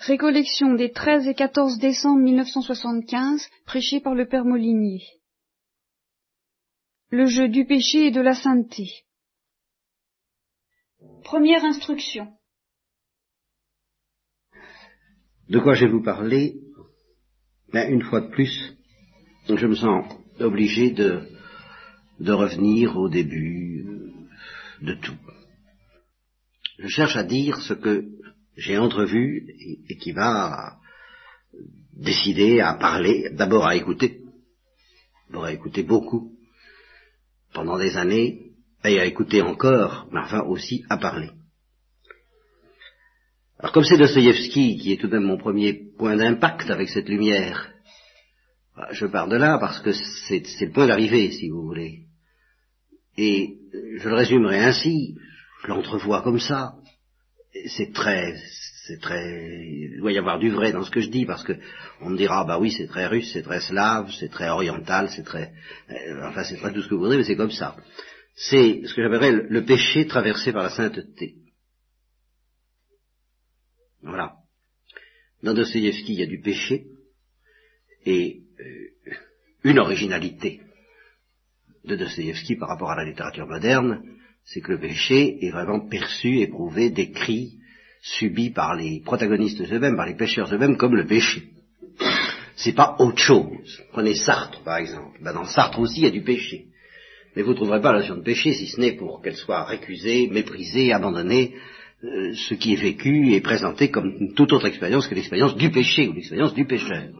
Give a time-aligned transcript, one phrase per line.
[0.00, 5.02] Récollection des 13 et 14 décembre 1975, prêché par le Père Molinier.
[7.10, 8.86] Le jeu du péché et de la sainteté.
[11.22, 12.32] Première instruction.
[15.50, 16.54] De quoi je vais vous parler?
[17.70, 18.74] Ben, Une fois de plus,
[19.48, 20.06] je me sens
[20.38, 21.28] obligé de,
[22.20, 23.84] de revenir au début
[24.80, 25.18] de tout.
[26.78, 28.06] Je cherche à dire ce que
[28.60, 29.46] j'ai entrevu
[29.88, 30.76] et, qui va
[31.94, 34.20] décider à parler, d'abord à écouter,
[35.28, 36.32] d'abord à écouter beaucoup,
[37.52, 38.52] pendant des années,
[38.84, 41.30] et à écouter encore, mais enfin aussi à parler.
[43.58, 47.08] Alors comme c'est Dostoïevski qui est tout de même mon premier point d'impact avec cette
[47.08, 47.70] lumière,
[48.76, 52.06] bah, je pars de là parce que c'est le point d'arrivée, si vous voulez.
[53.18, 53.58] Et
[53.98, 55.16] je le résumerai ainsi,
[55.62, 56.74] je l'entrevois comme ça,
[57.66, 58.36] c'est très,
[58.86, 61.52] c'est très, il doit y avoir du vrai dans ce que je dis parce que
[62.00, 65.24] on me dira, bah oui, c'est très russe, c'est très slave, c'est très oriental, c'est
[65.24, 65.52] très,
[65.90, 67.76] euh, enfin, c'est pas tout ce que vous voudrez, mais c'est comme ça.
[68.34, 71.34] C'est ce que j'appellerais le, péché traversé par la sainteté.
[74.02, 74.36] Voilà.
[75.42, 76.86] Dans Dostoïevski, il y a du péché
[78.06, 79.14] et euh,
[79.64, 80.62] une originalité
[81.84, 84.02] de Dostoïevski par rapport à la littérature moderne,
[84.44, 87.58] c'est que le péché est vraiment perçu, éprouvé, décrit,
[88.02, 91.50] subi par les protagonistes eux-mêmes, par les pécheurs eux-mêmes, comme le péché.
[92.56, 93.82] C'est pas autre chose.
[93.92, 95.18] Prenez Sartre, par exemple.
[95.22, 96.66] Ben, dans Sartre aussi, il y a du péché.
[97.34, 99.64] Mais vous ne trouverez pas la notion de péché, si ce n'est pour qu'elle soit
[99.64, 101.54] récusée, méprisée, abandonnée,
[102.02, 106.08] euh, ce qui est vécu et présenté comme toute autre expérience que l'expérience du péché
[106.08, 107.10] ou l'expérience du pécheur.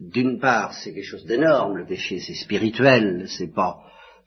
[0.00, 3.78] D'une part, c'est quelque chose d'énorme, le péché, c'est spirituel, c'est pas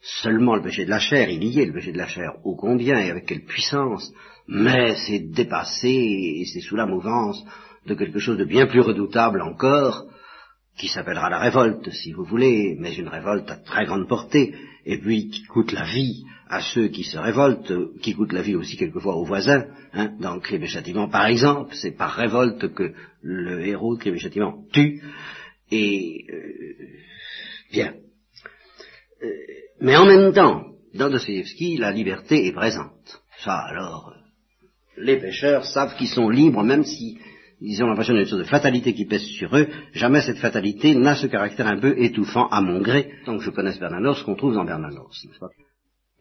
[0.02, 2.56] seulement le péché de la chair, il y est le péché de la chair, ô
[2.56, 4.12] combien et avec quelle puissance,
[4.48, 7.42] mais c'est dépassé et c'est sous la mouvance
[7.86, 10.06] de quelque chose de bien plus redoutable encore,
[10.76, 14.54] qui s'appellera la révolte, si vous voulez, mais une révolte à très grande portée,
[14.84, 18.56] et puis qui coûte la vie à ceux qui se révoltent, qui coûte la vie
[18.56, 22.92] aussi quelquefois aux voisins, hein, dans Crime et Châtiment par exemple, c'est par révolte que
[23.20, 25.00] le héros de Crime et Châtiment tue,
[25.70, 26.86] et euh,
[27.70, 27.94] bien.
[29.22, 33.20] Euh, mais en même temps, dans Dostoevsky, la liberté est présente.
[33.38, 34.14] Ça, alors,
[34.96, 37.18] les pêcheurs savent qu'ils sont libres, même si
[37.80, 39.68] ont l'impression d'une sorte de fatalité qui pèse sur eux.
[39.92, 43.50] Jamais cette fatalité n'a ce caractère un peu étouffant à mon gré, tant que je
[43.50, 45.26] connaisse Bernanos, qu'on trouve dans Bernanos.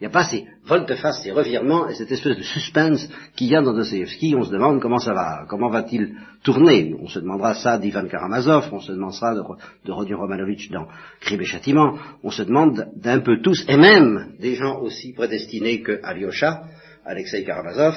[0.02, 3.56] Il n'y a pas ces volte-face, ces revirements et cette espèce de suspense qu'il y
[3.56, 4.34] a dans Dostoevsky.
[4.36, 6.96] On se demande comment ça va, comment va-t-il tourner.
[7.00, 9.44] On se demandera ça d'Ivan Karamazov, on se demandera de,
[9.86, 10.88] de Rodion Romanovitch dans
[11.20, 12.00] Crime et Châtiment.
[12.24, 16.64] On se demande d'un peu tous, et même des gens aussi prédestinés que Alyosha,
[17.06, 17.94] Alexei Karamazov.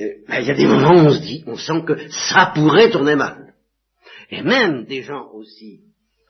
[0.00, 2.50] Euh, ben, il y a des moments où on se dit, on sent que ça
[2.56, 3.54] pourrait tourner mal.
[4.32, 5.82] Et même des gens aussi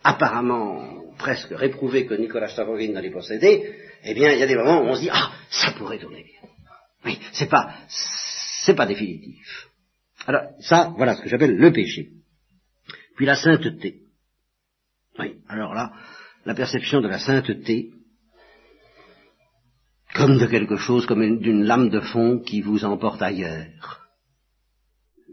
[0.05, 0.83] apparemment
[1.17, 3.73] presque réprouvés que Nicolas Stavrovin dans les possédés,
[4.07, 6.23] eh bien, il y a des moments où on se dit, ah, ça pourrait tourner
[6.23, 6.49] bien.
[7.05, 9.69] Oui, c'est pas, c'est pas définitif.
[10.27, 12.11] Alors, ça, voilà ce que j'appelle le péché.
[13.17, 14.03] Puis la sainteté.
[15.19, 15.93] Oui, alors là,
[16.45, 17.91] la perception de la sainteté,
[20.15, 24.07] comme de quelque chose, comme d'une lame de fond qui vous emporte ailleurs.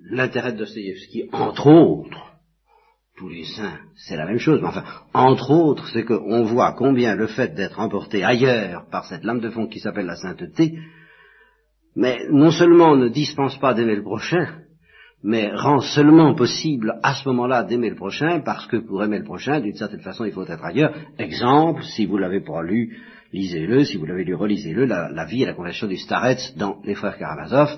[0.02, 2.33] L'intérêt de Dostoevsky, entre autres,
[3.96, 4.60] c'est la même chose.
[4.62, 9.24] Mais enfin, entre autres, c'est qu'on voit combien le fait d'être emporté ailleurs par cette
[9.24, 10.78] lame de fond qui s'appelle la sainteté,
[11.96, 14.48] mais non seulement ne dispense pas d'aimer le prochain,
[15.24, 19.26] mais rend seulement possible à ce moment-là d'aimer le prochain, parce que pour aimer le
[19.26, 20.94] prochain, d'une certaine façon, il faut être ailleurs.
[21.18, 22.98] Exemple, si vous l'avez pas lu,
[23.32, 26.96] lisez-le, si vous l'avez lu, relisez-le, la, vie et la conversion du Starets dans les
[26.96, 27.70] frères Karamazov,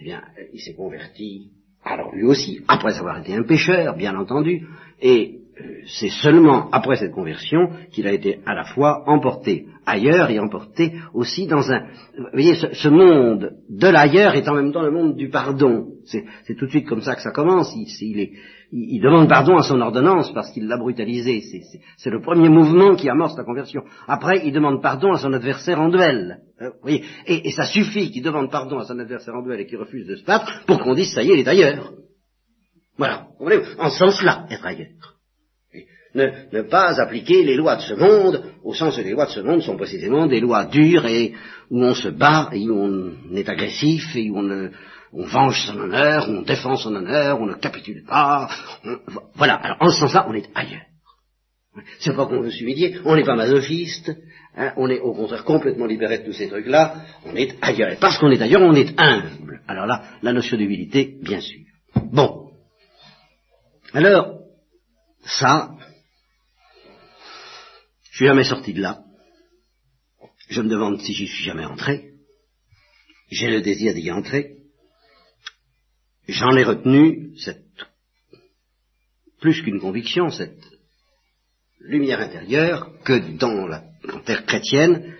[0.00, 0.22] eh bien,
[0.52, 1.50] il s'est converti
[1.84, 4.66] alors lui aussi, après avoir été un pécheur, bien entendu,
[5.00, 10.30] et euh, c'est seulement après cette conversion qu'il a été à la fois emporté ailleurs
[10.30, 11.86] et emporté aussi dans un...
[12.16, 15.86] Vous voyez, ce, monde de l'ailleurs est en même temps le monde du pardon.
[16.04, 17.72] C'est tout de suite comme ça que ça commence.
[17.76, 21.40] Il, demande pardon à son ordonnance parce qu'il l'a brutalisé.
[21.98, 23.84] C'est le premier mouvement qui amorce la conversion.
[24.08, 26.40] Après, il demande pardon à son adversaire en duel.
[26.60, 29.66] Euh, voyez, et, et ça suffit qu'il demande pardon à son adversaire en duel et
[29.66, 31.92] qu'il refuse de se battre pour qu'on dise ça y est, il est ailleurs.
[32.96, 33.26] Voilà.
[33.78, 35.14] En ce sens-là, être ailleurs
[36.14, 39.40] ne, pas appliquer les lois de ce monde, au sens où les lois de ce
[39.40, 41.34] monde sont précisément des lois dures et
[41.70, 44.70] où on se bat et où on est agressif et où on,
[45.26, 48.48] venge son honneur, on défend son honneur, on ne capitule pas.
[49.34, 49.54] voilà.
[49.54, 50.82] Alors en ce sens-là, on est ailleurs.
[51.98, 54.12] C'est pas qu'on veut s'humilier, on n'est pas masochiste,
[54.56, 56.94] hein, on est au contraire complètement libéré de tous ces trucs-là,
[57.26, 57.90] on est ailleurs.
[57.90, 59.60] Et parce qu'on est ailleurs, on est humble.
[59.66, 61.60] Alors là, la notion d'humilité, bien sûr.
[62.12, 62.43] Bon.
[63.94, 64.40] Alors,
[65.24, 65.70] ça,
[68.10, 69.04] je suis jamais sorti de là.
[70.48, 72.10] Je me demande si j'y suis jamais entré.
[73.30, 74.56] J'ai le désir d'y entrer.
[76.26, 77.62] J'en ai retenu cette,
[79.40, 80.66] plus qu'une conviction, cette
[81.78, 83.84] lumière intérieure, que dans la
[84.26, 85.14] terre chrétienne,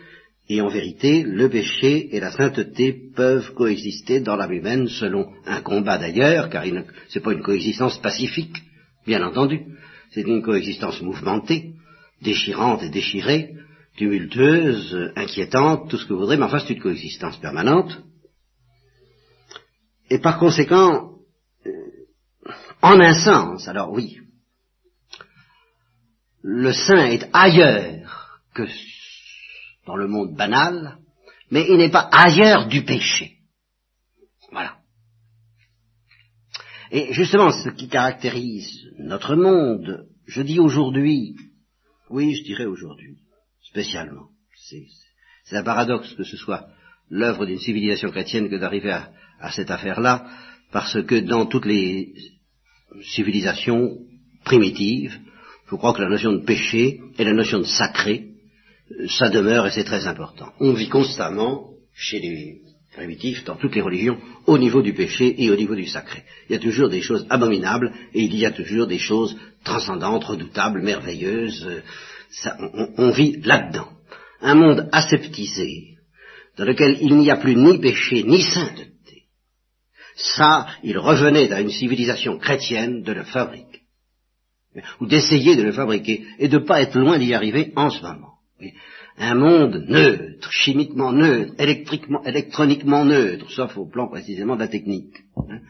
[0.49, 5.63] et en vérité, le péché et la sainteté peuvent coexister dans l'âme humaine selon un
[5.63, 6.71] combat d'ailleurs, car ce
[7.19, 8.63] n'est pas une coexistence pacifique,
[9.07, 9.63] bien entendu.
[10.11, 11.73] C'est une coexistence mouvementée,
[12.21, 13.55] déchirante et déchirée,
[13.97, 18.03] tumultueuse, inquiétante, tout ce que vous voudrez, mais enfin c'est une coexistence permanente.
[20.11, 21.13] Et par conséquent,
[21.67, 21.71] euh,
[22.83, 24.19] en un sens, alors oui,
[26.43, 28.67] le saint est ailleurs que
[29.87, 30.99] dans le monde banal,
[31.51, 33.39] mais il n'est pas ailleurs du péché.
[34.51, 34.79] Voilà.
[36.91, 41.37] Et justement, ce qui caractérise notre monde, je dis aujourd'hui,
[42.11, 43.19] oui, je dirais aujourd'hui,
[43.63, 44.29] spécialement.
[45.45, 46.67] C'est un paradoxe que ce soit
[47.11, 50.27] l'œuvre d'une civilisation chrétienne que d'arriver à, à cette affaire-là,
[50.73, 52.15] parce que dans toutes les
[53.03, 53.99] civilisations
[54.45, 55.19] primitives,
[55.71, 58.34] je crois que la notion de péché et la notion de sacré
[59.09, 60.53] ça demeure et c'est très important.
[60.61, 62.61] On vit constamment, chez les
[62.93, 66.23] primitifs, dans toutes les religions, au niveau du péché et au niveau du sacré.
[66.49, 70.25] Il y a toujours des choses abominables et il y a toujours des choses transcendantes,
[70.25, 71.83] redoutables, merveilleuses.
[72.97, 73.89] on, vit là-dedans.
[74.41, 75.97] Un monde aseptisé,
[76.57, 79.25] dans lequel il n'y a plus ni péché ni sainteté.
[80.17, 83.81] Ça, il revenait à une civilisation chrétienne de le fabriquer.
[85.01, 88.03] Ou d'essayer de le fabriquer et de ne pas être loin d'y arriver en ce
[88.03, 88.34] moment.
[89.17, 95.17] Un monde neutre, chimiquement neutre, électriquement, électroniquement neutre, sauf au plan précisément de la technique,
[95.37, 95.61] hein,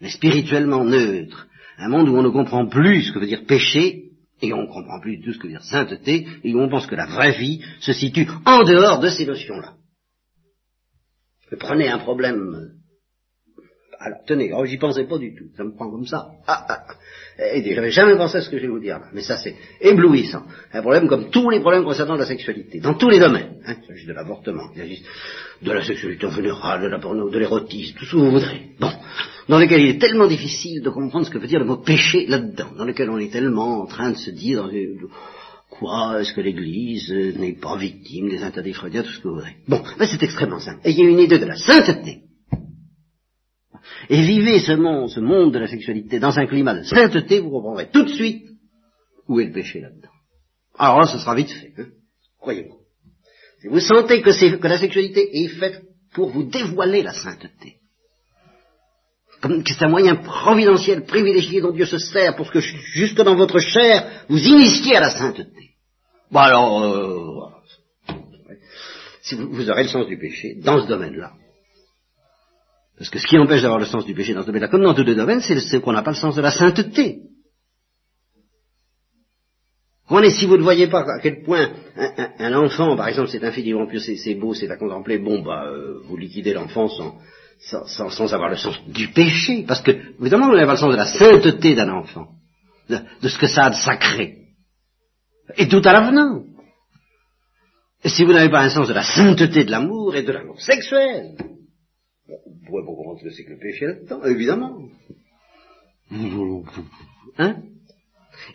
[0.00, 1.48] mais spirituellement neutre.
[1.78, 4.10] Un monde où on ne comprend plus ce que veut dire péché,
[4.40, 6.86] et on ne comprend plus tout ce que veut dire sainteté, et où on pense
[6.86, 9.74] que la vraie vie se situe en dehors de ces notions-là.
[11.58, 12.72] Prenez un problème
[14.04, 16.26] alors, tenez, oh, j'y pensais pas du tout, ça me prend comme ça.
[16.46, 16.82] Ah, ah.
[17.54, 19.54] Et j'avais jamais pensé à ce que je vais vous dire là, mais ça c'est
[19.80, 20.42] éblouissant.
[20.72, 23.58] Un problème comme tous les problèmes concernant la sexualité, dans tous les domaines.
[23.64, 23.76] Hein.
[23.82, 25.02] Il s'agit de l'avortement, il s'agit
[25.62, 28.70] de la sexualité en général, de la porno, de l'érotisme, tout ce que vous voudrez.
[28.80, 28.92] Bon,
[29.48, 32.26] dans lequel il est tellement difficile de comprendre ce que veut dire le mot péché
[32.26, 34.68] là-dedans, dans lequel on est tellement en train de se dire
[35.70, 39.56] quoi, est-ce que l'Église n'est pas victime des interdits freudiens, tout ce que vous voudrez.
[39.68, 40.80] Bon, mais c'est extrêmement simple.
[40.84, 42.22] Ayez une idée de la sainteté
[44.08, 48.02] et vivez ce monde, de la sexualité dans un climat de sainteté, vous comprendrez tout
[48.02, 48.44] de suite
[49.28, 50.08] où est le péché là-dedans.
[50.78, 51.86] Alors là, ce sera vite fait, hein
[52.38, 52.76] croyez-moi.
[53.60, 55.82] Si vous sentez que, la sexualité est faite
[56.14, 57.76] pour vous dévoiler la sainteté,
[59.40, 63.36] comme que c'est un moyen providentiel, privilégié dont Dieu se sert pour que jusque dans
[63.36, 65.70] votre chair, vous initiez à la sainteté.
[66.30, 67.52] Bon alors, euh,
[69.22, 71.32] si vous aurez le sens du péché dans ce domaine-là,
[73.02, 74.94] parce que ce qui empêche d'avoir le sens du péché dans ce domaine-là, comme dans
[74.94, 77.18] tous les domaines, c'est ce qu'on n'a pas le sens de la sainteté.
[80.08, 81.68] est si vous ne voyez pas à quel point
[82.38, 85.98] un, enfant, par exemple, c'est infiniment plus, c'est beau, c'est à contempler, bon, bah, euh,
[86.04, 87.18] vous liquidez l'enfant sans,
[87.88, 89.64] sans, avoir le sens du péché.
[89.66, 89.90] Parce que,
[90.20, 92.28] évidemment, vous n'avez pas le sens de la sainteté d'un enfant,
[92.88, 94.36] de, de, ce que ça a de sacré.
[95.56, 96.44] Et tout à l'avenant.
[98.04, 100.60] Et si vous n'avez pas un sens de la sainteté de l'amour et de l'amour
[100.60, 101.34] sexuel,
[102.46, 104.78] vous pourrez pas comprendre ce que c'est que le péché là-dedans, évidemment.
[107.38, 107.56] Hein?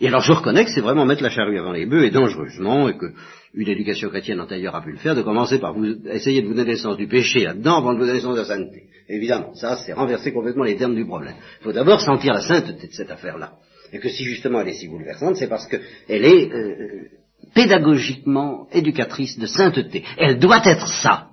[0.01, 2.89] Et alors je reconnais que c'est vraiment mettre la charrue avant les bœufs et dangereusement,
[2.89, 3.13] et que
[3.53, 6.53] une éducation chrétienne antérieure a pu le faire, de commencer par vous essayer de vous
[6.53, 8.83] donner le sens du péché là-dedans avant de vous donner le sens de la sainteté.
[9.09, 11.35] Évidemment, ça c'est renverser complètement les termes du problème.
[11.61, 13.53] Il faut d'abord sentir la sainteté de cette affaire-là.
[13.93, 17.07] Et que si justement elle est si bouleversante, c'est parce qu'elle est euh,
[17.53, 20.03] pédagogiquement éducatrice de sainteté.
[20.17, 21.26] Elle doit être ça.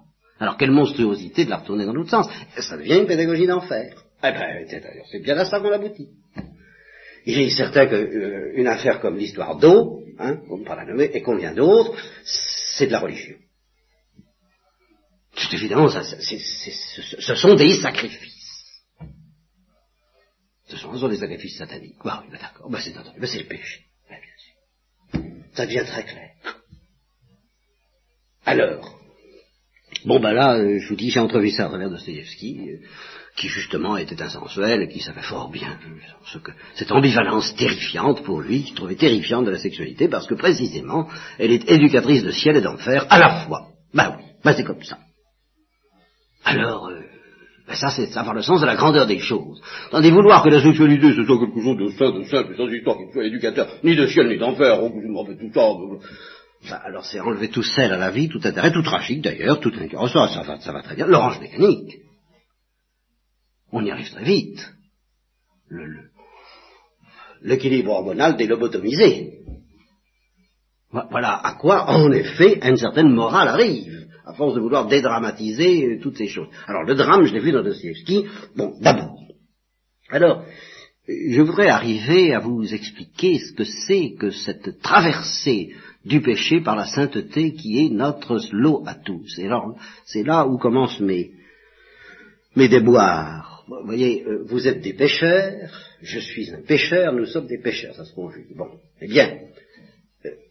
[0.44, 2.28] Alors quelle monstruosité de la retourner dans l'autre sens.
[2.58, 4.04] Ça devient une pédagogie d'enfer.
[4.22, 4.66] Eh ben,
[5.10, 6.10] c'est bien à ça qu'on aboutit.
[7.24, 11.22] Il est certain qu'une euh, affaire comme l'histoire d'eau, hein, on ne pas la et
[11.22, 11.96] combien d'autres,
[12.26, 13.36] c'est de la religion.
[15.34, 18.82] C'est évidemment, ce sont des sacrifices.
[20.66, 21.96] Ce sont, des sacrifices sataniques.
[22.04, 23.86] Bah, oui, d'accord, bah, c'est le péché.
[24.10, 25.22] bien sûr.
[25.54, 26.32] Ça devient très clair.
[28.44, 29.03] Alors,
[30.04, 32.76] Bon, ben là, euh, je vous dis, j'ai entrevu ça à travers Dostoevsky, euh,
[33.36, 35.78] qui justement était un sensuel et qui savait fort bien
[36.74, 41.08] cette ambivalence terrifiante pour lui, qu'il trouvait terrifiante de la sexualité, parce que précisément,
[41.38, 43.68] elle est éducatrice de ciel et d'enfer à la fois.
[43.94, 44.98] Ben oui, ben c'est comme ça.
[46.44, 47.00] Alors, euh,
[47.66, 49.62] Ben ça, c'est par le sens de la grandeur des choses.
[49.90, 52.98] Tandis vouloir que la sexualité, ce soit quelque chose de sain, de simple, sans histoire
[52.98, 55.62] qu'il soit éducateur, ni de ciel, ni d'enfer, je m'en fais tout ça.
[56.68, 59.72] Ça alors c'est enlever tout sel à la vie, tout intérêt, tout tragique d'ailleurs, tout
[59.74, 59.96] intérêt.
[59.96, 61.06] Va, ça va très bien.
[61.06, 61.98] L'orange mécanique.
[63.72, 64.72] On y arrive très vite.
[67.42, 69.40] L'équilibre hormonal des lobotomisés.
[71.10, 76.00] Voilà à quoi, en effet, une certaine morale arrive, à force de vouloir dédramatiser euh,
[76.00, 76.46] toutes ces choses.
[76.68, 79.18] Alors, le drame, je l'ai vu dans Dostoevsky, bon, d'abord.
[80.08, 80.44] Alors,
[81.08, 86.76] je voudrais arriver à vous expliquer ce que c'est que cette traversée du péché par
[86.76, 89.38] la sainteté qui est notre lot à tous.
[89.38, 91.32] Et alors, c'est là où commencent mes,
[92.56, 93.64] mes déboires.
[93.66, 95.70] Vous voyez, euh, vous êtes des pêcheurs,
[96.02, 98.54] je suis un pêcheur, nous sommes des pêcheurs, ça se conjugue.
[98.54, 98.68] Bon,
[99.00, 99.38] eh bien,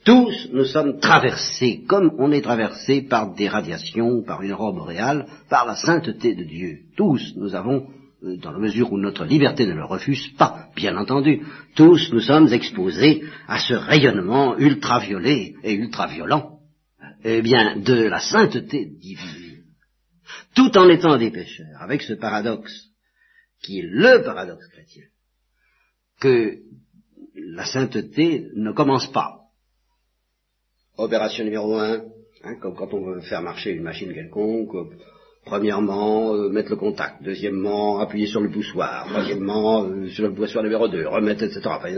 [0.03, 5.25] tous nous sommes traversés, comme on est traversé par des radiations, par une robe réelle,
[5.49, 6.79] par la sainteté de Dieu.
[6.97, 10.95] Tous nous avons, euh, dans la mesure où notre liberté ne le refuse pas, bien
[10.95, 16.59] entendu, tous nous sommes exposés à ce rayonnement ultraviolet et ultraviolent,
[17.23, 19.63] eh bien, de la sainteté divine.
[20.55, 22.89] Tout en étant des pécheurs, avec ce paradoxe,
[23.61, 25.03] qui est le paradoxe chrétien,
[26.19, 26.59] que
[27.35, 29.39] la sainteté ne commence pas
[30.95, 32.03] Opération numéro un,
[32.43, 34.95] hein, comme quand on veut faire marcher une machine quelconque, euh,
[35.45, 40.63] premièrement, euh, mettre le contact, deuxièmement, appuyer sur le poussoir, troisièmement, euh, sur le poussoir
[40.63, 41.61] numéro 2, remettre, etc.
[41.65, 41.89] Enfin,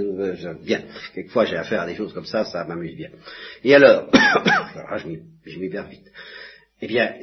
[0.63, 0.81] bien,
[1.13, 3.09] quelquefois j'ai affaire à des choses comme ça, ça m'amuse bien.
[3.63, 4.09] Et alors,
[5.45, 6.11] je m'y perds vite.
[6.81, 7.13] Eh bien,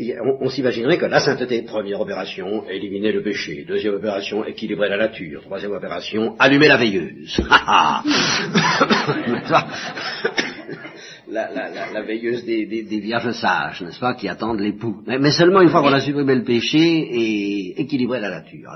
[0.41, 3.67] on, s'imaginerait que la sainteté, première opération, éliminer le péché.
[3.69, 5.43] Deuxième opération, équilibrer la nature.
[5.43, 7.37] Troisième opération, allumer la veilleuse.
[11.29, 15.02] la, la, la, veilleuse des, des, des, vierges sages, n'est-ce pas, qui attendent l'époux.
[15.07, 18.71] Mais, mais, seulement une fois qu'on a supprimé le péché et équilibré la nature.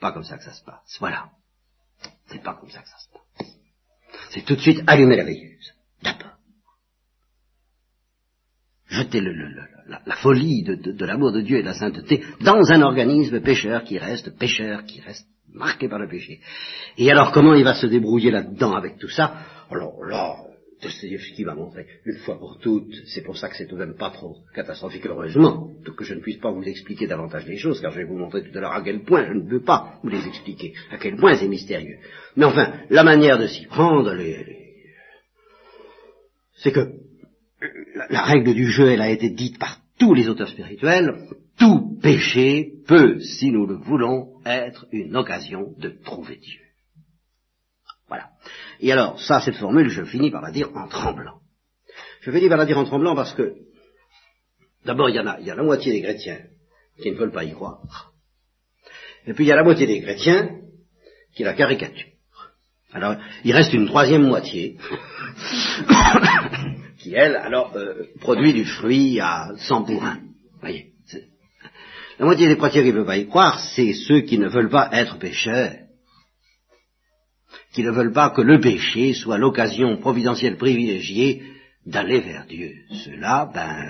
[0.00, 0.96] Pas comme ça que ça se passe.
[1.00, 1.30] Voilà.
[2.26, 3.56] C'est pas comme ça que ça se passe.
[4.30, 5.72] C'est tout de suite allumer la veilleuse.
[6.02, 6.36] D'abord.
[8.88, 9.48] Jeter le, le,
[9.88, 12.82] la, la, folie de, de, de l'amour de Dieu et de la sainteté dans un
[12.82, 16.40] organisme pécheur qui reste pécheur, qui reste marqué par le péché.
[16.96, 19.34] Et alors comment il va se débrouiller là-dedans avec tout ça?
[19.70, 20.36] Alors là,
[20.82, 23.96] Dostoevsky va montrer une fois pour toutes, c'est pour ça que c'est tout de même
[23.96, 27.92] pas trop catastrophique heureusement, que je ne puisse pas vous expliquer davantage les choses, car
[27.92, 30.10] je vais vous montrer tout à l'heure à quel point je ne veux pas vous
[30.10, 31.96] les expliquer, à quel point c'est mystérieux.
[32.36, 34.14] Mais enfin, la manière de s'y prendre,
[36.56, 36.92] c'est que
[38.10, 41.28] la, règle du jeu, elle a été dite par tous les auteurs spirituels,
[41.58, 46.65] tout péché peut, si nous le voulons, être une occasion de trouver Dieu.
[48.08, 48.30] Voilà.
[48.80, 51.40] Et alors, ça, cette formule, je finis par la dire en tremblant.
[52.20, 53.54] Je finis par la dire en tremblant parce que,
[54.84, 56.40] d'abord, il y en a, il y a la moitié des chrétiens
[57.00, 58.12] qui ne veulent pas y croire.
[59.26, 60.60] Et puis il y a la moitié des chrétiens
[61.34, 62.06] qui la caricature.
[62.92, 64.78] Alors, il reste une troisième moitié
[66.98, 70.20] qui, elle, alors, euh, produit du fruit à 100 pour 1.
[70.60, 70.92] Voyez.
[72.18, 74.70] La moitié des chrétiens qui ne veulent pas y croire, c'est ceux qui ne veulent
[74.70, 75.74] pas être pécheurs
[77.76, 81.42] qui ne veulent pas que le péché soit l'occasion providentielle privilégiée
[81.84, 82.72] d'aller vers Dieu.
[83.04, 83.84] Ceux-là, ben,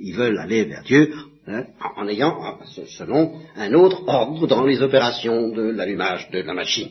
[0.00, 1.12] ils veulent aller vers Dieu
[1.48, 1.64] hein,
[1.96, 6.88] en ayant, selon un autre ordre dans les opérations de l'allumage de la machine.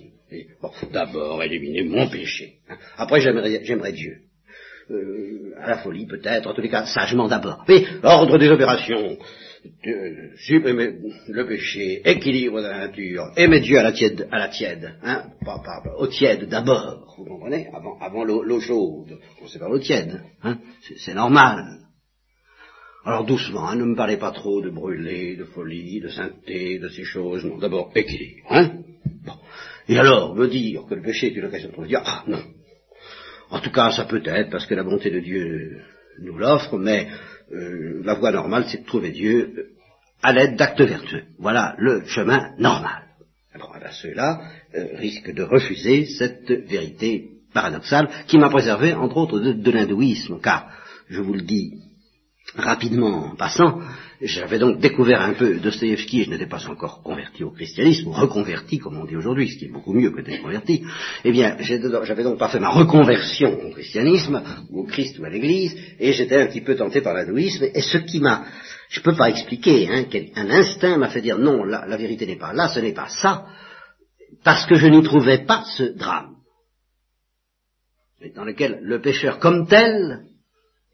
[0.61, 2.55] Bon, d'abord éliminer mon péché.
[2.69, 2.75] Hein.
[2.97, 4.17] Après, j'aimerais Dieu.
[4.89, 7.63] Euh, à la folie peut-être, en tous les cas, sagement d'abord.
[7.69, 9.17] Mais ordre des opérations,
[10.37, 10.95] supprimer
[11.27, 15.25] le péché, équilibre de la nature, aimer Dieu à la tiède, à la tiède, hein,
[15.45, 15.61] pas,
[15.97, 20.57] au tiède d'abord, vous comprenez, avant, avant l'eau chaude, on sait pas l'eau tiède, hein,
[20.97, 21.79] c'est normal.
[23.03, 26.87] Alors doucement, hein, ne me parlez pas trop de brûler, de folie, de sainteté, de
[26.89, 28.71] ces choses, non, d'abord équilibre, hein.
[29.25, 29.33] Bon.
[29.87, 32.43] Et alors, me dire que le péché est une occasion de dire, ah non.
[33.49, 35.81] En tout cas, ça peut être parce que la bonté de Dieu
[36.19, 37.07] nous l'offre, mais
[37.53, 39.63] euh, la voie normale, c'est de trouver Dieu euh,
[40.23, 41.23] à l'aide d'actes vertueux.
[41.39, 43.03] Voilà le chemin normal.
[43.53, 44.41] Alors, ceux-là
[44.75, 50.71] euh, risquent de refuser cette vérité paradoxale qui m'a préservé, entre autres, de l'hindouisme, car,
[51.09, 51.73] je vous le dis
[52.55, 53.81] rapidement en passant,
[54.21, 58.11] j'avais donc découvert un peu Dostoevsky et je n'étais pas encore converti au christianisme, ou
[58.11, 60.83] reconverti comme on dit aujourd'hui, ce qui est beaucoup mieux que d'être converti.
[61.23, 65.29] Eh bien, j'avais donc pas fait ma reconversion au christianisme, ou au Christ ou à
[65.29, 68.45] l'Église, et j'étais un petit peu tenté par l'hindouisme, et ce qui m'a,
[68.89, 72.37] je ne peux pas expliquer, hein, un instinct m'a fait dire non, la vérité n'est
[72.37, 73.47] pas là, ce n'est pas ça,
[74.43, 76.35] parce que je n'y trouvais pas ce drame,
[78.35, 80.30] dans lequel le pécheur comme tel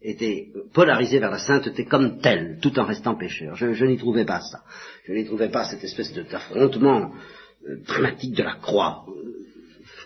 [0.02, 3.56] était polarisé vers la sainteté comme telle, tout en restant pécheur.
[3.56, 4.60] Je, n'y trouvais pas ça.
[5.04, 7.12] Je n'y trouvais pas cette espèce d'affrontement
[7.68, 9.04] euh, dramatique de la croix.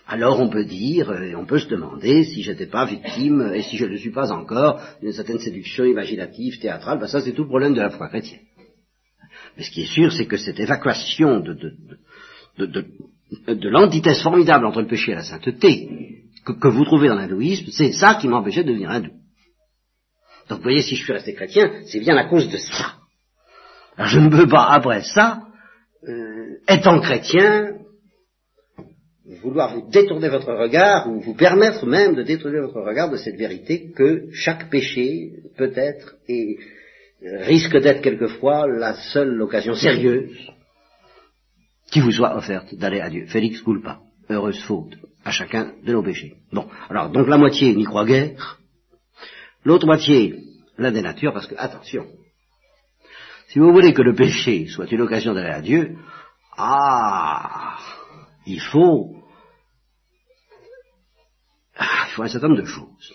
[0.07, 3.61] Alors on peut dire, euh, et on peut se demander si j'étais pas victime, et
[3.61, 7.43] si je ne suis pas encore, d'une certaine séduction imaginative, théâtrale, ben ça c'est tout
[7.43, 8.41] le problème de la foi chrétienne.
[9.55, 11.53] Mais ce qui est sûr, c'est que cette évacuation de,
[12.57, 15.87] de l'antithèse formidable entre le péché et la sainteté
[16.45, 19.11] que, vous trouvez dans l'hindouisme, c'est ça qui m'empêchait de devenir hindou.
[20.49, 22.95] Donc vous voyez, si je suis resté chrétien, c'est bien à cause de ça.
[23.97, 25.43] Alors je ne peux pas, après ça,
[26.07, 27.77] euh, étant chrétien,
[29.41, 33.37] vouloir vous détourner votre regard, ou vous permettre même de détourner votre regard de cette
[33.37, 36.57] vérité que chaque péché peut être et
[37.21, 40.35] risque d'être quelquefois la seule occasion sérieuse
[41.91, 43.25] qui vous soit offerte d'aller à Dieu.
[43.27, 46.33] Félix culpa, heureuse faute à chacun de nos péchés.
[46.51, 48.59] Bon, alors donc la moitié n'y croit guère,
[49.63, 50.43] l'autre moitié
[50.77, 52.07] la dénature, parce que, attention,
[53.49, 55.97] si vous voulez que le péché soit une occasion d'aller à Dieu,
[56.57, 57.77] ah,
[58.45, 59.15] il faut,
[61.77, 63.13] ah, il faut un certain nombre de choses.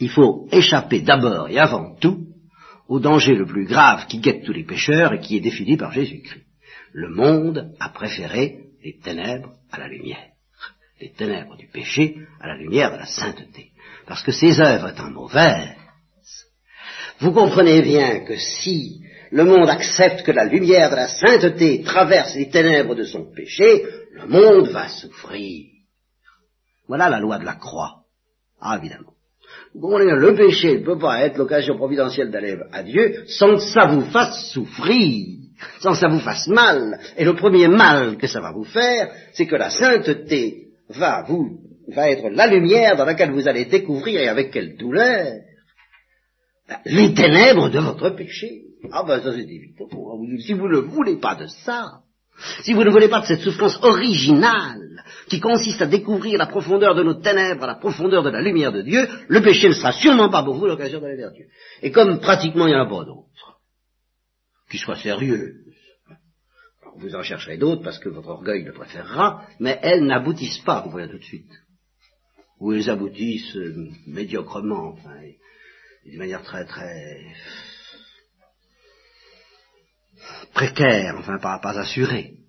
[0.00, 2.26] Il faut échapper d'abord et avant tout
[2.88, 5.92] au danger le plus grave qui guette tous les pécheurs et qui est défini par
[5.92, 6.44] Jésus-Christ.
[6.92, 10.35] Le monde a préféré les ténèbres à la lumière
[11.00, 13.70] les ténèbres du péché à la lumière de la sainteté.
[14.06, 15.76] Parce que ces œuvres étant mauvaises,
[17.20, 19.00] vous comprenez bien que si
[19.30, 23.84] le monde accepte que la lumière de la sainteté traverse les ténèbres de son péché,
[24.12, 25.66] le monde va souffrir.
[26.88, 28.02] Voilà la loi de la croix.
[28.60, 29.12] Ah, évidemment.
[29.74, 33.62] Vous comprenez le péché ne peut pas être l'occasion providentielle d'aller à Dieu sans que
[33.62, 35.38] ça vous fasse souffrir,
[35.80, 36.98] sans que ça vous fasse mal.
[37.16, 41.60] Et le premier mal que ça va vous faire, c'est que la sainteté va vous,
[41.88, 45.40] va être la lumière dans laquelle vous allez découvrir et avec quelle douleur
[46.84, 48.62] les ténèbres de votre péché.
[48.92, 49.86] Ah ben ça c'est évident.
[50.40, 52.02] Si vous ne voulez pas de ça,
[52.62, 56.94] si vous ne voulez pas de cette souffrance originale qui consiste à découvrir la profondeur
[56.94, 60.28] de nos ténèbres, la profondeur de la lumière de Dieu, le péché ne sera sûrement
[60.28, 61.46] pas pour vous l'occasion d'aller vers Dieu.
[61.82, 63.60] Et comme pratiquement il n'y en a pas d'autres,
[64.70, 65.54] qui soient sérieux,
[66.98, 70.90] vous en chercherez d'autres parce que votre orgueil le préférera, mais elles n'aboutissent pas, vous
[70.90, 71.52] voyez tout de suite.
[72.58, 75.20] Ou elles aboutissent euh, médiocrement, enfin,
[76.04, 77.24] d'une manière très très
[80.54, 82.45] précaire, enfin pas, pas assurée.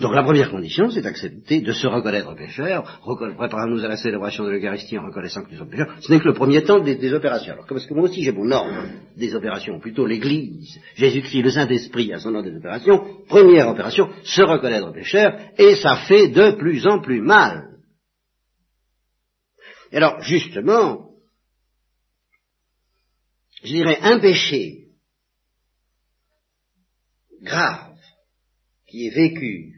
[0.00, 3.00] Donc la première condition, c'est d'accepter de se reconnaître pécheur,
[3.36, 5.94] préparons-nous à la célébration de l'Eucharistie en reconnaissant que nous sommes pécheurs.
[6.00, 7.52] Ce n'est que le premier temps des, opérations.
[7.52, 8.74] Alors, parce que moi aussi j'ai mon ordre
[9.16, 13.24] des opérations, plutôt l'Église, Jésus-Christ, le Saint-Esprit a son ordre des opérations.
[13.28, 17.76] Première opération, se reconnaître pécheur, et ça fait de plus en plus mal.
[19.92, 21.10] Et alors, justement,
[23.62, 24.88] je dirais un péché
[27.42, 27.94] grave
[28.88, 29.75] qui est vécu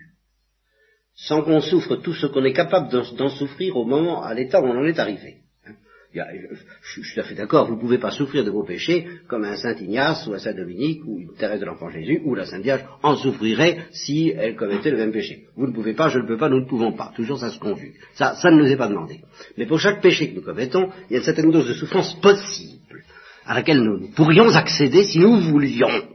[1.19, 4.67] sans qu'on souffre tout ce qu'on est capable d'en souffrir au moment, à l'état où
[4.67, 5.39] on en est arrivé.
[5.67, 5.73] Hein.
[6.15, 9.43] je, suis tout à fait d'accord, vous ne pouvez pas souffrir de vos péchés comme
[9.43, 12.47] un Saint Ignace ou un Saint Dominique ou une Thérèse de l'Enfant Jésus ou la
[12.47, 15.47] Sainte Vierge en souffrirait si elle commettait le même péché.
[15.57, 17.13] Vous ne pouvez pas, je ne peux pas, nous ne pouvons pas.
[17.17, 17.97] Toujours ça se conjugue.
[18.15, 19.21] Ça, ça ne nous est pas demandé.
[19.57, 22.15] Mais pour chaque péché que nous commettons, il y a une certaine dose de souffrance
[22.21, 23.03] possible
[23.45, 26.15] à laquelle nous pourrions accéder si nous voulions,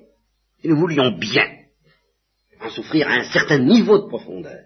[0.62, 1.48] si nous voulions bien
[2.62, 4.62] en souffrir à un certain niveau de profondeur.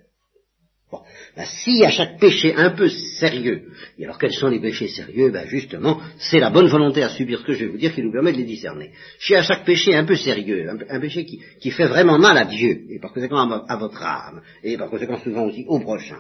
[1.38, 3.68] Ben, si à chaque péché un peu sérieux,
[4.00, 7.42] et alors quels sont les péchés sérieux Ben justement, c'est la bonne volonté à subir
[7.42, 8.92] ce que je vais vous dire qui nous permet de les discerner.
[9.20, 12.88] Si à chaque péché un peu sérieux, un, péché qui, fait vraiment mal à Dieu,
[12.90, 16.16] et par conséquent à, votre âme, et par conséquent souvent aussi au prochain,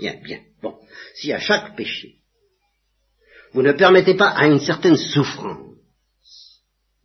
[0.00, 0.40] tient bien.
[0.60, 0.74] Bon,
[1.14, 2.16] si à chaque péché,
[3.52, 5.76] vous ne permettez pas à une certaine souffrance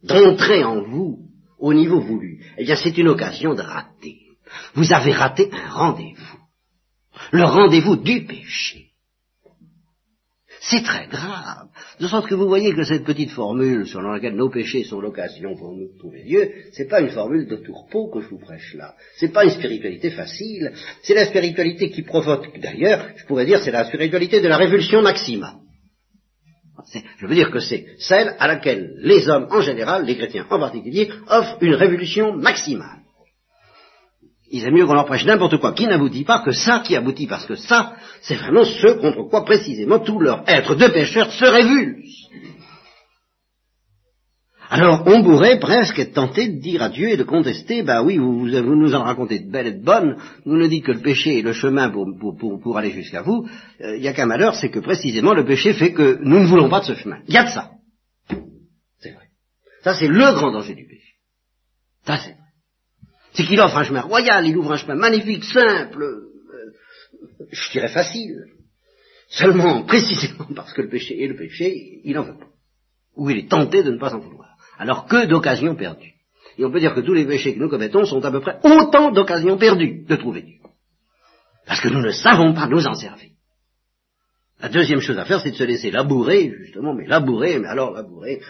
[0.02, 1.28] d'entrer en vous
[1.60, 4.18] au niveau voulu, eh bien c'est une occasion de rater.
[4.74, 6.41] Vous avez raté un rendez-vous
[7.32, 8.88] le rendez-vous du péché.
[10.64, 11.70] C'est très grave.
[12.00, 15.56] De sorte que vous voyez que cette petite formule selon laquelle nos péchés sont l'occasion
[15.58, 18.76] pour nous de trouver Dieu, c'est pas une formule de tourpeau que je vous prêche
[18.76, 18.94] là.
[19.18, 20.72] C'est pas une spiritualité facile.
[21.02, 25.02] C'est la spiritualité qui provoque, d'ailleurs, je pourrais dire, c'est la spiritualité de la révulsion
[25.02, 25.56] maxima.
[27.18, 30.60] Je veux dire que c'est celle à laquelle les hommes en général, les chrétiens en
[30.60, 33.01] particulier, offrent une révolution maximale
[34.52, 37.28] il est mieux qu'on leur prêche n'importe quoi qui n'aboutit pas que ça qui aboutit,
[37.28, 41.46] parce que ça, c'est vraiment ce contre quoi précisément tout leur être de pécheurs se
[41.46, 42.28] révulse.
[44.70, 48.18] Alors on pourrait presque être tenté de dire à Dieu et de contester, bah oui,
[48.18, 51.40] vous, nous en racontez de belles et de bonnes, vous nous dites que le péché
[51.40, 53.50] est le chemin pour, pour, pour, aller jusqu'à vous,
[53.82, 56.70] il n'y a qu'un malheur, c'est que précisément le péché fait que nous ne voulons
[56.70, 57.18] pas de ce chemin.
[57.28, 57.72] Il y a de ça.
[59.00, 59.26] C'est vrai.
[59.84, 61.16] Ça c'est le grand danger du péché.
[62.06, 62.41] Ça c'est.
[63.34, 66.32] C'est qu'il offre un chemin royal, il ouvre un chemin magnifique, simple, euh,
[67.52, 68.46] je dirais facile.
[69.30, 72.48] Seulement, précisément parce que le péché est le péché, il n'en veut pas.
[73.16, 74.50] Ou il est tenté de ne pas en vouloir.
[74.78, 76.14] Alors que d'occasions perdues.
[76.58, 78.60] Et on peut dire que tous les péchés que nous commettons sont à peu près
[78.64, 80.58] autant d'occasions perdues de trouver Dieu.
[81.66, 83.30] Parce que nous ne savons pas nous en servir.
[84.62, 87.92] La deuxième chose à faire, c'est de se laisser labourer, justement, mais labourer, mais alors
[87.94, 88.42] labourer,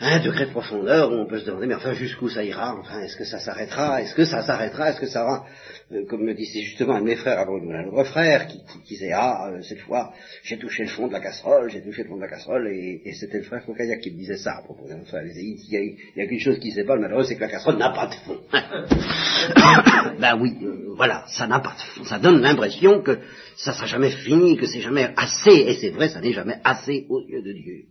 [0.00, 2.76] un degré de profondeur où on peut se demander, mais enfin, jusqu'où ça ira?
[2.78, 4.00] Enfin, est-ce que ça s'arrêtera?
[4.00, 4.90] Est-ce que ça s'arrêtera?
[4.90, 5.44] Est-ce que ça va
[5.92, 9.10] euh, Comme me disait justement un de mes frères avant un autre frère, qui, disait,
[9.12, 10.12] ah, euh, cette fois,
[10.44, 13.12] j'ai touché le fond de la casserole, j'ai touché le fond de la casserole, et,
[13.12, 15.98] c'était le frère Foucaillac qui me disait ça à propos enfin, il y a, il
[16.16, 18.38] y a qu'une chose qui ne malheureux, c'est que la casserole n'a pas de fond.
[20.20, 22.04] ben oui, euh, voilà, ça n'a pas de fond.
[22.04, 23.18] Ça donne l'impression que
[23.56, 27.06] ça sera jamais fini, que c'est jamais assez, et c'est vrai, ça n'est jamais assez
[27.08, 27.86] aux yeux de Dieu.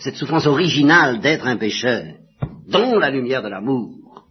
[0.00, 2.04] Cette souffrance originale d'être un pécheur,
[2.68, 4.26] dans la lumière de l'amour,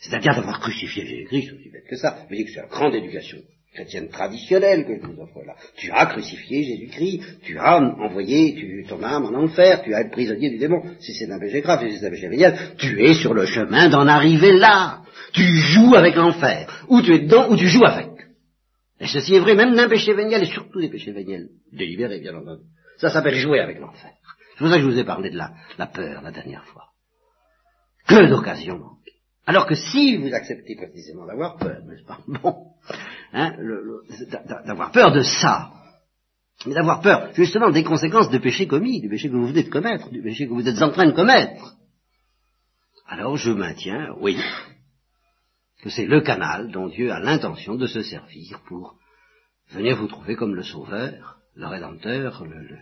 [0.00, 2.18] c'est-à-dire d'avoir crucifié Jésus-Christ, aussi bête que ça.
[2.20, 3.38] Vous voyez que c'est la grande éducation
[3.74, 5.54] chrétienne traditionnelle que je vous offre là.
[5.76, 10.50] Tu as crucifié Jésus-Christ, tu as envoyé ton âme en enfer, tu as été prisonnier
[10.50, 10.82] du démon.
[10.98, 13.88] Si c'est un péché grave, si c'est un péché vénial, tu es sur le chemin
[13.88, 15.02] d'en arriver là.
[15.32, 16.84] Tu joues avec l'enfer.
[16.88, 18.08] Ou tu es dedans, ou tu joues avec.
[18.98, 22.34] Et ceci est vrai même d'un péché vénial, et surtout des péchés véniels, délibérés bien
[22.34, 22.62] entendu.
[22.98, 24.12] Ça s'appelle jouer avec l'enfer.
[24.52, 26.88] C'est pour ça que je vous ai parlé de la, peur la dernière fois.
[28.08, 28.96] Que d'occasions manquent.
[29.46, 32.72] Alors que si vous acceptez précisément d'avoir peur, n'est-ce pas Bon,
[33.32, 33.54] hein,
[34.66, 35.72] d'avoir peur de ça,
[36.64, 39.70] mais d'avoir peur justement des conséquences de péché commis, du péché que vous venez de
[39.70, 41.76] commettre, du péché que vous êtes en train de commettre.
[43.06, 44.36] Alors je maintiens, oui,
[45.82, 48.96] que c'est le canal dont Dieu a l'intention de se servir pour
[49.70, 52.78] venir vous trouver comme le Sauveur, le Rédempteur, le,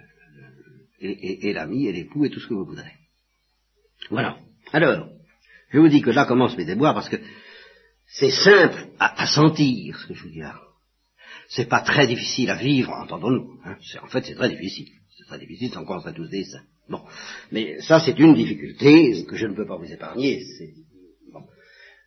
[1.01, 2.93] et, l'ami, et l'époux, et tout ce que vous voudrez.
[4.11, 4.39] Voilà.
[4.73, 5.09] Alors,
[5.71, 7.17] je vous dis que là commence mes déboires parce que
[8.07, 10.61] c'est simple à, sentir ce que je vous dis là.
[11.49, 13.61] C'est pas très difficile à vivre, entendons-nous.
[13.65, 13.77] Hein.
[14.03, 14.89] En fait, c'est très difficile.
[15.17, 16.65] C'est très difficile, c'est encore on tous des saints.
[16.89, 17.03] Bon.
[17.53, 20.43] Mais ça, c'est une difficulté que je ne peux pas vous épargner.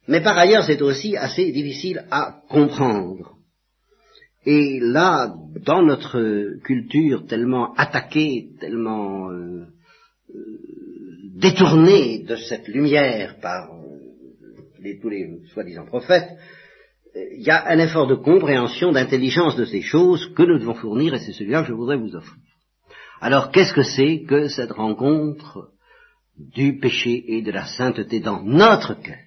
[0.08, 3.37] Mais par ailleurs, c'est aussi assez difficile à comprendre.
[4.50, 9.66] Et là, dans notre culture tellement attaquée, tellement euh,
[10.34, 10.36] euh,
[11.36, 16.30] détournée de cette lumière par euh, tous les soi-disant prophètes,
[17.14, 21.14] il y a un effort de compréhension, d'intelligence de ces choses que nous devons fournir,
[21.14, 22.42] et c'est celui-là que je voudrais vous offrir.
[23.20, 25.72] Alors, qu'est-ce que c'est que cette rencontre
[26.38, 29.18] du péché et de la sainteté dans notre cœur?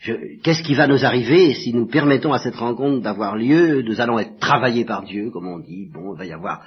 [0.00, 4.18] Qu'est-ce qui va nous arriver si nous permettons à cette rencontre d'avoir lieu Nous allons
[4.18, 5.88] être travaillés par Dieu, comme on dit.
[5.92, 6.62] Bon, il va y avoir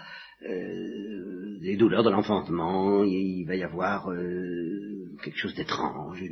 [0.49, 4.91] euh, des douleurs de l'enfantement, il va y avoir euh,
[5.23, 6.23] quelque chose d'étrange,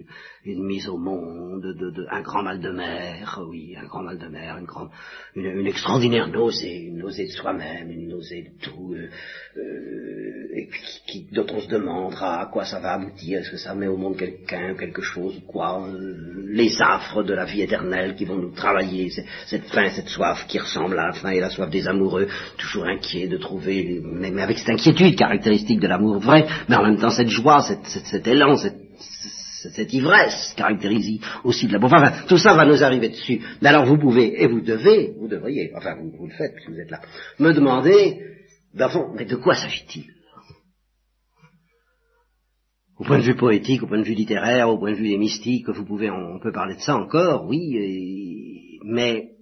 [0.44, 4.28] une, mise au monde, de, un grand mal de mer, oui, un grand mal de
[4.28, 4.90] mer, une, grande,
[5.36, 9.10] une, extraordinaire nausée, une nausée de soi-même, une nausée de tout, euh,
[9.58, 10.70] euh et
[11.06, 13.98] qui, dont on se demandera à quoi ça va aboutir, est-ce que ça met au
[13.98, 15.88] monde quelqu'un, quelque chose, quoi,
[16.48, 19.10] les affres de la vie éternelle qui vont nous travailler,
[19.46, 22.86] cette faim, cette soif qui ressemble à la faim et la soif des amoureux, toujours
[22.86, 27.10] inquiets de trouver mais, avec cette inquiétude caractéristique de l'amour vrai, mais en même temps
[27.10, 31.94] cette joie, cet élan, cette, ivresse caractérise aussi de l'amour.
[31.94, 33.42] Enfin, tout ça va nous arriver dessus.
[33.62, 36.80] Mais alors vous pouvez, et vous devez, vous devriez, enfin vous, le faites puisque vous
[36.80, 37.02] êtes là,
[37.40, 38.22] me demander,
[38.74, 40.06] d'avant, mais de quoi s'agit-il?
[42.98, 45.18] Au point de vue poétique, au point de vue littéraire, au point de vue des
[45.18, 49.39] mystiques, vous pouvez, on peut parler de ça encore, oui, mais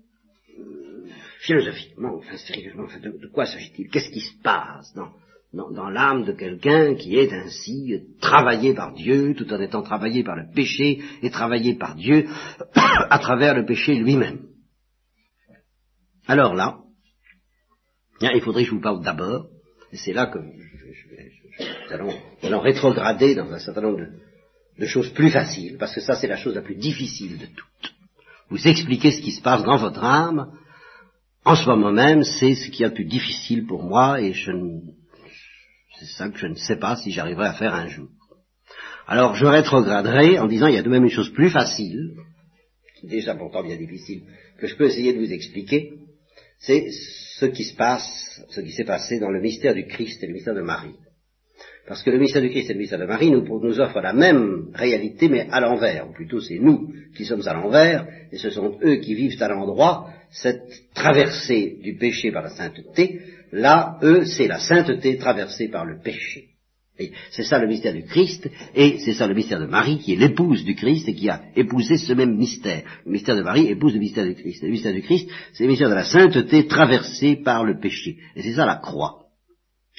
[1.39, 3.89] philosophiquement, enfin sérieusement, de, quoi s'agit-il?
[3.89, 5.11] Qu'est-ce qui se passe dans,
[5.71, 10.35] dans, l'âme de quelqu'un qui est ainsi travaillé par Dieu, tout en étant travaillé par
[10.35, 12.27] le péché et travaillé par Dieu
[12.75, 14.47] à travers le péché lui-même?
[16.27, 16.79] Alors là,
[18.21, 19.47] il faudrait que je vous parle d'abord,
[19.91, 22.11] et c'est là que nous,
[22.43, 24.09] allons, rétrograder dans un certain nombre de,
[24.79, 27.93] de choses plus faciles, parce que ça c'est la chose la plus difficile de toutes.
[28.49, 30.51] Vous expliquez ce qui se passe dans votre âme
[31.47, 34.51] en ce moment même, c'est ce qui est le plus difficile pour moi et je
[34.51, 34.81] ne,
[35.97, 38.09] c'est ça que je ne sais pas si j'arriverai à faire un jour.
[39.07, 42.15] Alors je rétrograderai en disant il y a de même une chose plus facile,
[43.03, 44.23] déjà pourtant bien difficile,
[44.59, 45.93] que je peux essayer de vous expliquer,
[46.59, 46.89] c'est
[47.39, 50.33] ce qui se passe, ce qui s'est passé dans le mystère du Christ et le
[50.33, 50.95] mystère de Marie.
[51.87, 54.11] Parce que le mystère du Christ et le mystère de Marie nous, nous offrent la
[54.11, 56.09] même réalité, mais à l'envers.
[56.09, 59.47] Ou plutôt, c'est nous qui sommes à l'envers, et ce sont eux qui vivent à
[59.47, 63.21] l'endroit cette traversée du péché par la sainteté.
[63.51, 66.49] Là, eux, c'est la sainteté traversée par le péché.
[67.29, 70.15] C'est ça le mystère du Christ, et c'est ça le mystère de Marie, qui est
[70.15, 72.83] l'épouse du Christ et qui a épousé ce même mystère.
[73.05, 74.63] Le mystère de Marie épouse le mystère du Christ.
[74.63, 78.17] le mystère du Christ, c'est le mystère de la sainteté traversée par le péché.
[78.35, 79.27] Et c'est ça la croix.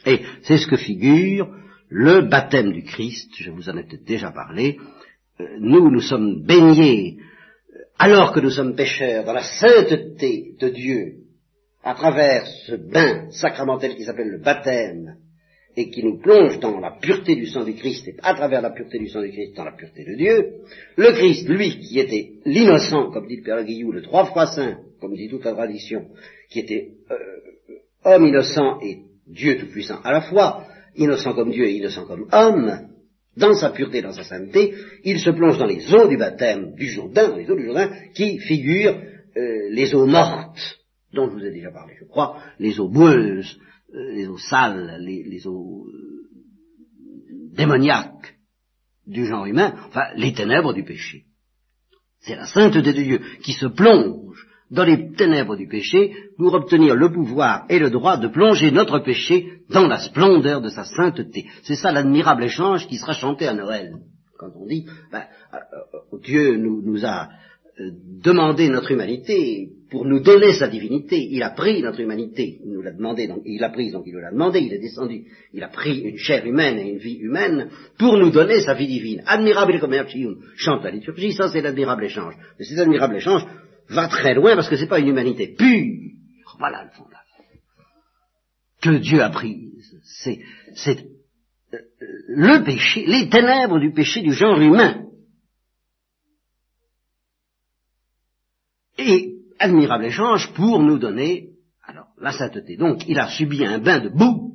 [0.07, 1.49] Et c'est ce que figure
[1.89, 4.79] le baptême du Christ, je vous en ai déjà parlé.
[5.41, 7.19] Euh, nous, nous sommes baignés,
[7.99, 11.15] alors que nous sommes pécheurs, dans la sainteté de Dieu,
[11.83, 15.17] à travers ce bain sacramentel qui s'appelle le baptême,
[15.77, 18.71] et qui nous plonge dans la pureté du sang du Christ, et à travers la
[18.71, 20.55] pureté du sang du Christ, dans la pureté de Dieu,
[20.97, 24.79] le Christ, lui, qui était l'innocent, comme dit le Père Guillou, le trois fois saint,
[25.01, 26.07] comme dit toute la tradition,
[26.51, 27.17] qui était euh,
[28.05, 30.65] homme innocent et Dieu tout-puissant à la fois,
[30.97, 32.89] innocent comme Dieu et innocent comme homme,
[33.39, 34.75] dans sa pureté, dans sa sainteté,
[35.05, 38.39] il se plonge dans les eaux du baptême du Jourdain, les eaux du Jourdain, qui
[38.39, 39.01] figurent
[39.37, 40.79] euh, les eaux mortes,
[41.13, 43.59] dont je vous ai déjà parlé, je crois, les eaux boueuses,
[43.95, 46.29] euh, les eaux sales, les, eaux euh,
[47.55, 48.37] démoniaques
[49.07, 51.25] du genre humain, enfin les ténèbres du péché.
[52.21, 56.95] C'est la sainteté de Dieu qui se plonge dans les ténèbres du péché pour obtenir
[56.95, 61.47] le pouvoir et le droit de plonger notre péché dans la splendeur de sa sainteté.
[61.63, 63.95] C'est ça l'admirable échange qui sera chanté à Noël.
[64.39, 67.29] Quand on dit, ben, euh, Dieu nous, nous a
[68.23, 71.29] demander notre humanité pour nous donner sa divinité.
[71.31, 74.15] Il a pris notre humanité, il nous l'a demandé, donc il a pris, donc il
[74.15, 77.19] nous l'a demandé, il est descendu, il a pris une chair humaine et une vie
[77.19, 79.23] humaine pour nous donner sa vie divine.
[79.27, 82.35] Admirable commercium, chante la liturgie, ça c'est l'admirable échange.
[82.59, 83.47] Mais cet admirable échange
[83.89, 86.13] va très loin parce que c'est pas une humanité pure.
[86.59, 87.19] Voilà le fond de
[88.81, 90.01] que Dieu a prise.
[90.05, 90.41] C'est,
[90.75, 91.05] c'est
[91.75, 91.79] euh,
[92.29, 95.05] le péché, les ténèbres du péché du genre humain
[98.97, 101.51] et admirable échange pour nous donner
[101.83, 102.77] alors la sainteté.
[102.77, 104.55] Donc il a subi un bain de boue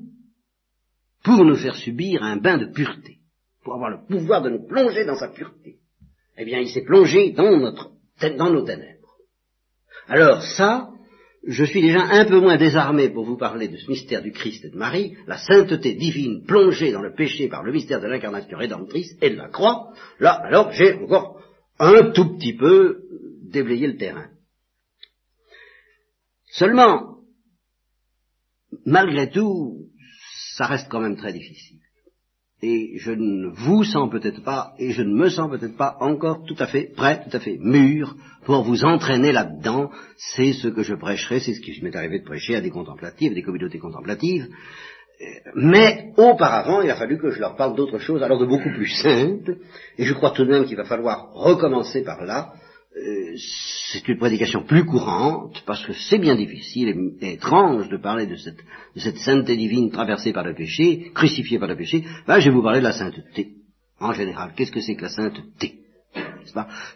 [1.23, 3.19] pour nous faire subir un bain de pureté,
[3.63, 5.77] pour avoir le pouvoir de nous plonger dans sa pureté.
[6.37, 7.91] Eh bien, il s'est plongé dans, notre,
[8.37, 8.92] dans nos ténèbres.
[10.07, 10.89] Alors ça,
[11.45, 14.65] je suis déjà un peu moins désarmé pour vous parler de ce mystère du Christ
[14.65, 18.57] et de Marie, la sainteté divine plongée dans le péché par le mystère de l'incarnation
[18.57, 19.93] rédemptrice et de la croix.
[20.19, 21.41] Là, alors, j'ai encore
[21.79, 23.03] un tout petit peu
[23.41, 24.29] déblayé le terrain.
[26.51, 27.17] Seulement,
[28.85, 29.89] malgré tout,
[30.55, 31.82] ça reste quand même très difficile.
[32.65, 36.45] Et je ne vous sens peut-être pas, et je ne me sens peut-être pas encore
[36.45, 39.91] tout à fait prêt, tout à fait mûr pour vous entraîner là-dedans.
[40.15, 43.33] C'est ce que je prêcherai, c'est ce qui m'est arrivé de prêcher à des contemplatives,
[43.33, 44.47] des communautés contemplatives.
[45.55, 48.87] Mais auparavant, il a fallu que je leur parle d'autre chose, alors de beaucoup plus
[49.03, 49.57] simple,
[49.97, 52.53] et je crois tout de même qu'il va falloir recommencer par là,
[52.95, 53.35] euh,
[53.91, 58.35] c'est une prédication plus courante, parce que c'est bien difficile et, étrange de parler de
[58.35, 58.59] cette,
[58.95, 62.55] de cette sainteté divine traversée par le péché, crucifiée par le péché, ben, je vais
[62.55, 63.53] vous parler de la sainteté.
[63.99, 65.82] En général, qu'est-ce que c'est que la sainteté?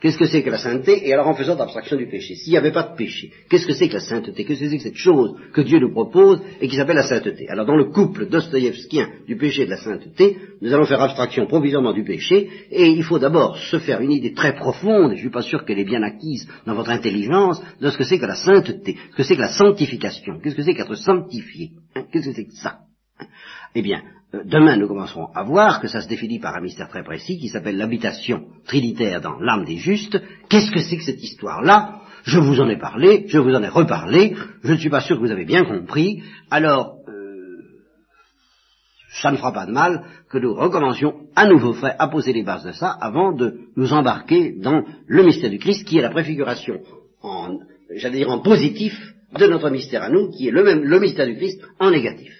[0.01, 1.07] Qu'est-ce que c'est que la sainteté?
[1.07, 3.73] Et alors en faisant abstraction du péché, s'il n'y avait pas de péché, qu'est-ce que
[3.73, 4.45] c'est que la sainteté?
[4.45, 7.47] Qu'est-ce que c'est que cette chose que Dieu nous propose et qui s'appelle la sainteté?
[7.49, 11.45] Alors dans le couple dostoïevskien du péché et de la sainteté, nous allons faire abstraction
[11.45, 15.21] provisoirement du péché, et il faut d'abord se faire une idée très profonde, je ne
[15.21, 18.25] suis pas sûr qu'elle est bien acquise dans votre intelligence, de ce que c'est que
[18.25, 22.05] la sainteté, ce que c'est que la sanctification, qu'est-ce que c'est qu'être sanctifié, hein?
[22.12, 22.87] qu'est-ce que c'est que ça?
[23.75, 24.01] Eh bien,
[24.34, 27.38] euh, demain nous commencerons à voir que ça se définit par un mystère très précis
[27.39, 30.21] qui s'appelle l'habitation trinitaire dans l'âme des justes.
[30.49, 32.01] Qu'est-ce que c'est que cette histoire-là?
[32.23, 35.15] Je vous en ai parlé, je vous en ai reparlé, je ne suis pas sûr
[35.15, 37.58] que vous avez bien compris, alors euh,
[39.21, 42.43] ça ne fera pas de mal que nous recommencions à nouveau fait à poser les
[42.43, 46.10] bases de ça avant de nous embarquer dans le mystère du Christ qui est la
[46.10, 46.82] préfiguration
[47.21, 47.60] en,
[47.95, 48.93] j'allais dire en positif
[49.38, 52.32] de notre mystère à nous, qui est le même, le mystère du Christ en négatif.